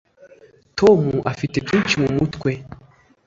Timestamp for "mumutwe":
2.01-2.51